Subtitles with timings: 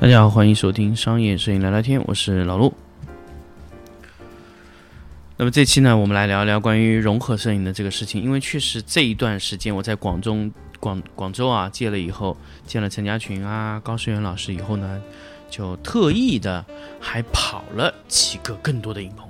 [0.00, 2.72] 大家好，欢迎收听商业摄影聊聊天，我是老陆。
[5.36, 8.22] 那么这期呢，我们来聊一聊关于融合摄影的这个事情。
[8.22, 15.02] 因为确实这一段时间我在广中广广州啊见了以后，见了陈家群啊、高世元老师以后呢，
[15.50, 16.64] 就特意的
[17.00, 19.28] 还跑了几个更多的影棚。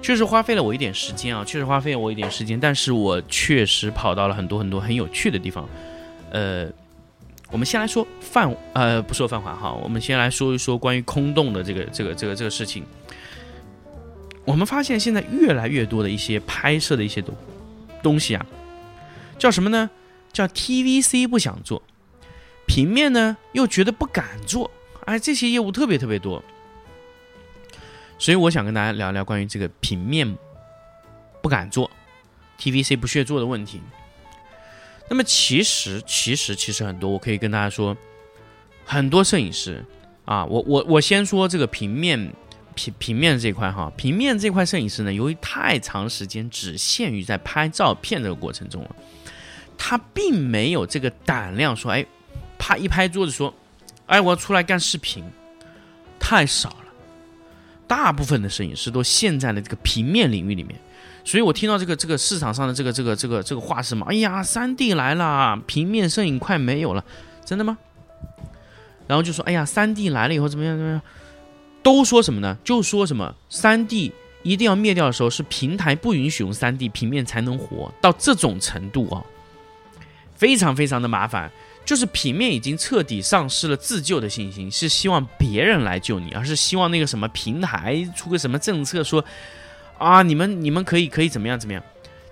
[0.00, 5.68] 确实花费了我一点时间啊，确实花费了我一点时间，但是我确实跑到了很多很多很有趣的地方，
[6.30, 6.68] 呃。
[7.50, 12.84] 我们先来说泛呃不说泛华哈，我们先来说一说关于空洞的这个这个这个这个事情。
[14.44, 17.34] 我们发现现在越来越多的一些拍摄的一些东
[18.02, 18.46] 东西啊，
[19.38, 19.90] 叫什么呢？
[20.32, 21.82] 叫 TVC 不想做，
[22.66, 24.70] 平面呢又觉得不敢做，
[25.04, 26.42] 哎，这些业务特别特别多。
[28.18, 30.36] 所以我想跟大家聊聊关于这个平面
[31.42, 31.90] 不敢做
[32.58, 33.80] ，TVC 不屑做的问题。
[35.08, 37.96] 那么其实其实其实很多，我可以跟大家说，
[38.84, 39.84] 很多摄影师
[40.24, 42.32] 啊，我我我先说这个平面
[42.74, 48.96] 平平面这块哈，平面这块摄影师呢，由于太长时间只限于在拍照片这个过程中了，
[49.78, 52.04] 他并没有这个胆量说，哎，
[52.58, 53.54] 啪一拍桌子说，
[54.06, 55.24] 哎，我要出来干视频，
[56.18, 56.86] 太少了，
[57.86, 60.76] 大部分的摄影师都陷在了这个平面领域里面。
[61.26, 64.06] 所以我听到这个这个市场上的这个这个这个这个话是嘛？
[64.08, 67.04] 哎呀，三 D 来了，平面摄影快没有了，
[67.44, 67.76] 真的吗？
[69.08, 71.02] 然后就说，哎呀，三 D 来了以后怎么样怎么样？
[71.82, 72.56] 都说什么呢？
[72.62, 74.12] 就说什么三 D
[74.44, 79.18] 一定要灭掉的时候，是平台不允许用三 D 平面才能活到这种程度啊，
[80.36, 81.50] 非常非常的麻烦。
[81.84, 89.24] 就是平面已经彻底丧失了自救的信心，是希望别人来救你，而是希望那个什么平台出个什么政策说。
[89.98, 91.82] 啊，你们你们可以可以怎么样怎么样？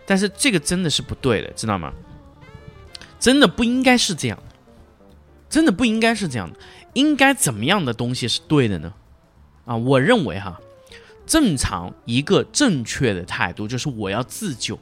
[0.06, 1.92] 但是这个真的是不对的，知道吗？
[3.19, 4.38] 真的不应该是这样，
[5.48, 6.58] 真的不应该是这样的。
[6.92, 8.92] 应该怎么样的东西是对的呢？
[9.64, 10.60] 啊，我认为哈，
[11.26, 14.78] 正常一个正确的态度就是我要自救。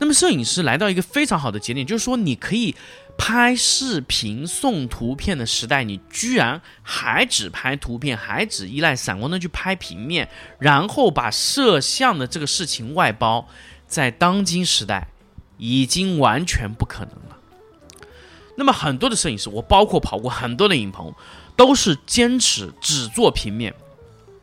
[0.00, 2.74] 那么摄影师来到一个非常好的节点，就是说你可以。
[3.18, 10.26] 拍视频送图片的时代，你居然还只拍图片，还只依赖闪光灯去拍平面，
[10.58, 13.46] 然后把摄像的这个事情外包，
[13.86, 15.08] 在当今时代
[15.58, 17.36] 已经完全不可能了。
[18.56, 21.12] 那么很多的摄影师，我包括跑过很多的影棚，
[21.54, 23.74] 都是坚持只做平面。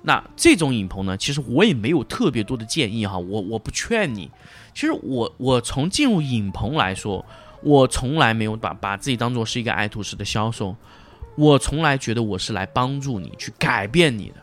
[0.08, 4.32] 那这种影棚呢，其实我也没有特别多的建议哈，我我不劝你。
[4.74, 7.24] 其实我我从进入影棚来说。
[7.64, 10.76] 我从来没有把把自己当做是一个爱图仕的销售，
[11.36, 14.36] 我从来觉得我是来帮助你去改变你的，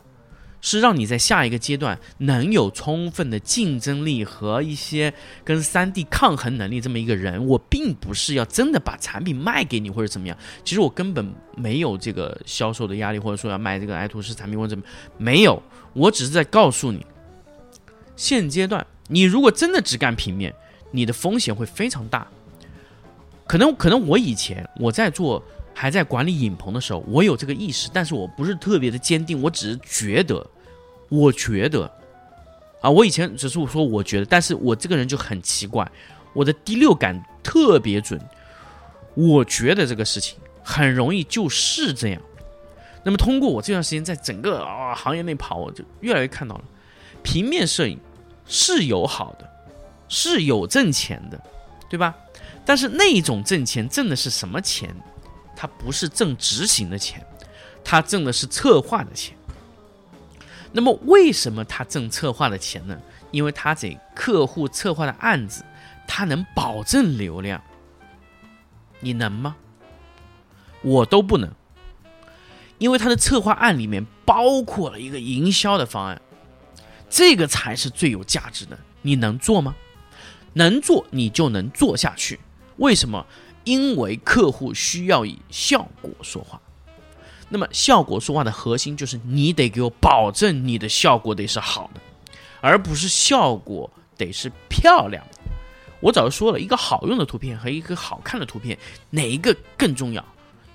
[0.64, 5.12] 是让你在下一个阶段能有充分的竞争力和一些
[5.44, 7.46] 跟三 D 抗衡能力这么一个人。
[7.46, 14.82] 我并不是要真的把产品卖给你或者怎么样，其实我根本没有这个销售的压力，或者说要卖这个爱图师产品或者怎么
[15.18, 17.04] 没有，我只是在告诉你，
[18.16, 20.54] 现阶段你如果真的只干平面，
[20.92, 22.26] 你的风险会非常大。
[23.46, 25.44] 可能可能我以前我在做
[25.74, 30.46] 还在管理影棚的时候，我有这个意识，但是我不是特别的坚定，我只是觉得，
[31.14, 31.90] 我觉得，
[32.80, 35.88] 啊，我以前只是我说我觉得，但是我这个人就很奇怪，
[36.32, 38.20] 我的第六感特别准，
[39.14, 42.20] 我觉得这个事情很容易就是这样。
[43.04, 46.64] 那么通过我这段时间在整个啊行业内跑，我就越来越看到了，
[47.22, 47.98] 平面摄影
[48.46, 49.48] 是有好的，
[50.08, 51.38] 是有挣钱的，
[51.88, 52.14] 对吧？
[52.64, 54.94] 但是那种挣钱挣的是什么钱？
[55.54, 57.24] 他不是挣执行的钱，
[57.84, 59.36] 他挣的是策划的钱。
[60.76, 63.00] 那么为什么他挣策划的钱呢？
[63.30, 65.64] 因为他给客户策划的案子，
[66.04, 67.62] 他能保证流量。
[68.98, 69.54] 你能吗？
[70.82, 71.48] 我都不能，
[72.78, 76.20] 因为他的策划案里面包括了一个营销的方案，
[77.08, 78.76] 这个才是最有价值的。
[79.02, 79.76] 你能做吗？
[80.54, 82.40] 能做，你就能做下去。
[82.78, 83.24] 为什么？
[83.62, 86.60] 因为客户需要以效果说话。
[87.48, 92.00] 那么，效果说话的核心就是你得给我保证你的效果得是好的，
[92.60, 95.38] 而不是效果得是漂亮的。
[96.00, 98.78] 我早就说了一个好用的图片和一个好看的图片，
[99.10, 100.24] 哪一个更重要？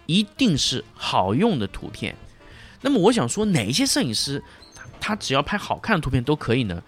[0.06, 2.16] 一定是好用的图片。
[2.82, 4.44] 那么，我想说，哪一些摄影师
[5.00, 6.82] 他只要拍好看的图片都可以呢？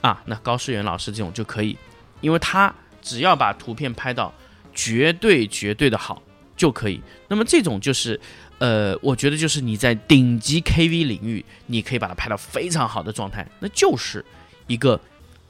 [0.00, 1.76] 啊，那高世元老师这种就可以，
[2.20, 4.32] 因为他只要把图片拍到。
[4.74, 6.22] 绝对绝对的好
[6.56, 6.98] 就可以。
[7.28, 8.18] 那么这种就是，
[8.62, 14.24] 呃，我觉得就是你在顶级 KV 领域，你可以把它拍到非常好的状态，那就是
[14.68, 15.00] 一个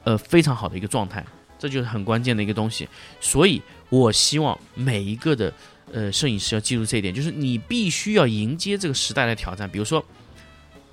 [0.03, 1.23] 呃非常好的一个状态，
[1.59, 2.89] 这就是很关键的一个东西。
[3.21, 5.53] 所以我希望每一个的
[5.91, 9.69] 呃摄影师要记住这一点，就是你必须要迎接这个时代的挑战。
[9.69, 10.03] 比如说，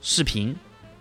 [0.03, 0.55] 视频、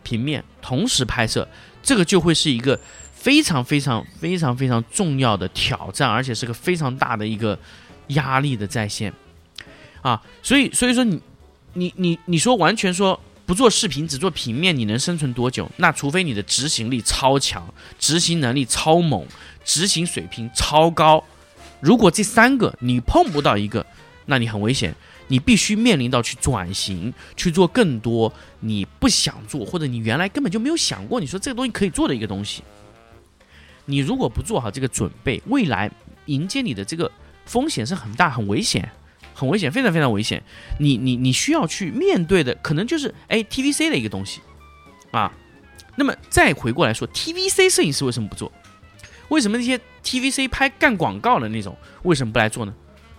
[0.04, 1.46] 平面同时拍摄，
[1.84, 2.80] 这个就会是一个
[3.14, 7.60] 非常非常非常非常重要的挑战，而且是个非常大的一个
[8.08, 9.14] 压力的在线
[10.02, 10.22] 啊。
[10.42, 11.22] 所以，所以说你
[11.74, 13.20] 你你你说完全说。
[13.50, 15.68] 不做视频，只做平面，你能生存多久？
[15.78, 17.68] 那除非你的执行力超强，
[17.98, 19.26] 执行能力超猛，
[19.66, 21.24] 执行水平超高。
[21.80, 23.84] 如果这三个你碰不到一个，
[24.28, 24.94] 那你很危险。
[25.30, 32.62] 你必须面临到去转型，去做更多你不想做，或者你原来根本就没有想过，你说这个东西可以做的一个东西。
[33.86, 35.90] 你如果不做好这个准备，未来
[36.28, 37.12] 迎接你的这个
[37.48, 38.88] 风险是很大，很危险。
[39.40, 40.44] 很危险，非常非常危险。
[40.80, 44.42] 你你你需要去面对的，可能就是哎 TVC 的一个东西
[45.12, 45.32] 啊。
[45.96, 48.52] 那么再回过来说，TVC 摄影师为什么不做？
[49.30, 52.74] 为什么那些 TVC 拍干广告的那种为什么不来做呢？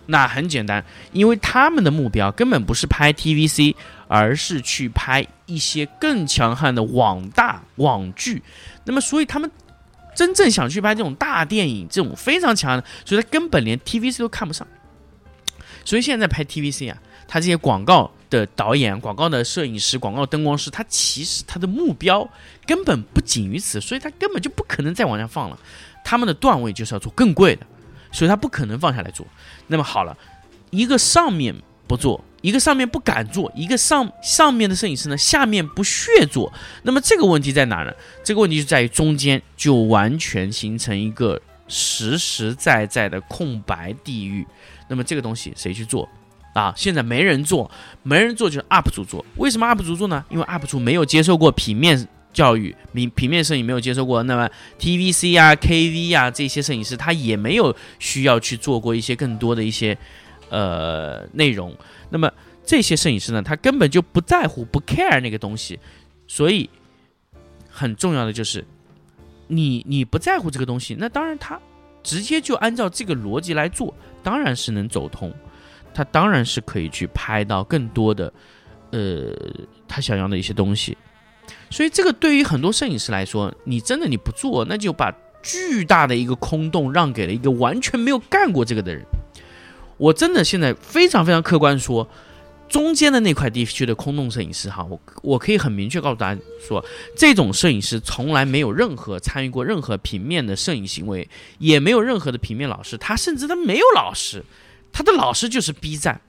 [0.06, 3.76] 那很简单，因为他们的目标根本不是拍 TVC，
[4.08, 8.42] 而是去拍一些更强悍的网大网剧。
[8.84, 9.48] 那么所以他们
[10.16, 14.66] 真正想去拍这种大电影，这种非常强的，所以他根本连 TVC 都看不上。
[15.84, 22.28] 所以现在拍 TVC 啊，他这些广告的导演、广告的摄影师、广告灯光师，他其实他的目标
[22.66, 25.58] 根本不仅于此，所以他根本就不可能再往下放了。
[26.04, 27.66] 他们的段位就是要做更贵的，
[28.12, 29.26] 所以他不可能放下来做。
[29.66, 30.16] 那么好了，
[30.70, 31.54] 一个上面
[31.86, 36.52] 不做，一个上面不敢做，一个上上面的摄影师呢，下面不屑做。
[36.82, 37.92] 那么这个问题在哪呢？
[38.24, 44.46] 这个问题就在于中间就完全形成一个实实在在的空白地域。
[44.90, 46.08] 那么这个东西谁去做
[46.52, 46.74] 啊？
[46.76, 47.70] 现在没人做，
[48.02, 49.24] 没人做就是 UP 主做。
[49.36, 50.24] 为什么 UP 主做呢？
[50.28, 54.20] 因为 UP 主没有接受过平面教育，平平面摄影没有接受过。
[54.24, 54.50] 那么
[54.80, 59.96] TVC 啊、KV 啊这些摄影师他也没有需要去做过一些更多的一些
[60.48, 61.72] 呃内容。
[62.08, 62.28] 那么
[62.66, 65.78] 这些摄影师呢，他根本就不在乎、不 care 那个东西。
[66.26, 66.68] 所以
[67.70, 68.66] 很重要的就是，
[69.46, 71.60] 你你不在乎这个东西，那当然他。
[72.02, 75.32] 直接就按照这个逻辑来做，当然是能走通，
[75.92, 78.32] 他当然是可以去拍到更多的，
[78.90, 79.32] 呃，
[79.88, 80.96] 他想要的一些东西。
[81.68, 85.12] 所以这个对于很多摄影师来说，你真的你不做，那就把
[85.42, 89.04] 巨大的一个空洞让给了一个完全没有干过这个的人。
[89.96, 92.08] 我真的现在非常非常客观说。
[92.70, 96.82] 中间的那块地区的空洞摄影师，哈，我我可以很明确告诉大家说，
[97.16, 104.44] 这种摄影师从来没有任何参与过任何平面的摄影行为，也没有任何的平面老师，他甚至他没有老师，
[104.92, 106.20] 他的老师就是 B 站，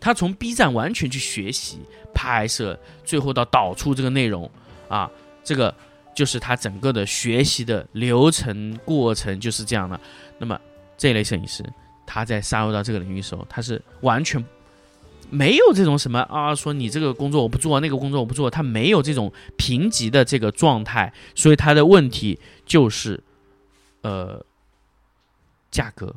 [0.00, 1.78] 他从 B 站完全去学习
[2.12, 4.50] 拍摄，最后到导出这个内容，
[4.88, 5.08] 啊，
[5.44, 5.72] 这个
[6.16, 10.00] 就是他整个的学习的流程过程就是这样的。
[10.36, 10.60] 那么
[10.98, 11.64] 这类摄影师，
[12.04, 14.44] 他在杀入到这个领域的时候，他是完全。
[15.34, 23.20] 没有这种什么啊，说你这个工作我不做，那个工作我不做，他没有这种评级的这个状态，所以他的问题就是，
[24.02, 24.44] 呃，
[25.72, 26.14] 价格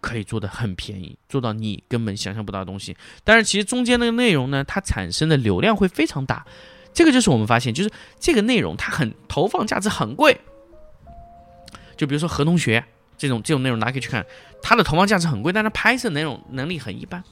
[0.00, 2.96] 可以做的很便宜，做到你根本想象不到的东西。
[3.24, 6.46] 但是其实中间那个内容呢，它产生的流量会非常大，
[6.94, 10.40] 这个就是我们发现，就是这个内容它很投放价值很贵。
[11.96, 12.84] 就比如说何同学
[13.18, 14.24] 这种这种内容，大家可以去看，
[14.62, 17.22] 它的投放价值很贵，但是拍摄内容能力很一般。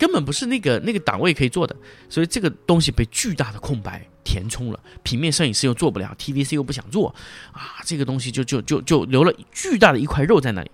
[0.00, 1.76] 根本不是那个那个档位可以做的，
[2.08, 4.80] 所以这个东西被巨大的空白填充了。
[5.02, 7.14] 平面摄影师又做不了，TVC 又不想做，
[7.52, 10.70] 啊，这个东西就就就就留了巨大的一块肉在那里，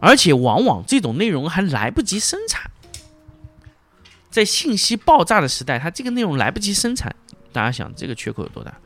[0.00, 2.68] 而且往往这种内容还来不及生产。
[4.28, 7.14] 在信息爆炸的时代，它这个内容来不及生产，
[7.52, 8.76] 大家想这个缺口有多大？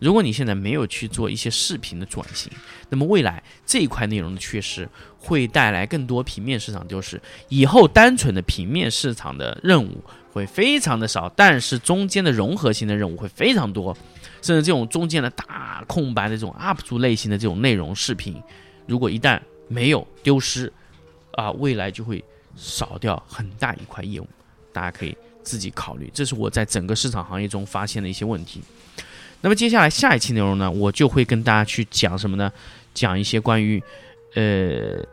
[0.00, 2.50] 如果你现在没有去做一些视频的转型，
[2.88, 4.88] 那么未来这一块内容的缺失
[5.18, 7.20] 会带来更多平面市场丢失。
[7.48, 10.02] 以后单纯的平面市场的任务
[10.32, 13.96] 会非常的少，但是中间的融合性的任务会非常多，
[14.42, 18.42] 甚至这种中间的大空白的这种 UP 主类型的这种内容视频，
[18.86, 19.38] 如果一旦
[19.68, 20.72] 没有丢失，
[21.32, 22.24] 啊，未来就会
[22.56, 24.26] 少掉很大一块业务。
[24.72, 28.62] 大家可以自己考虑，这是我在整个市场行业中发现的一些问题。
[29.40, 32.52] 那么接下来下一期内容呢，我就会跟大家去讲什么呢？
[32.92, 33.82] 讲一些关于，
[34.34, 35.04] 呃，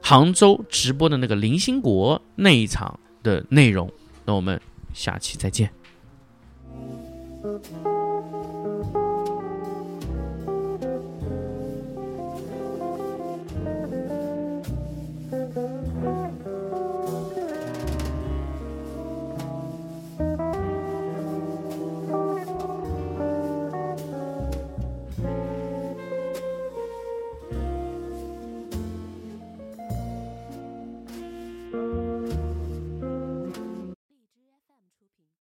[0.00, 3.90] 杭州直播的那个林兴国那一场的内容。
[4.24, 4.60] 那我们
[4.94, 5.70] 下期再见。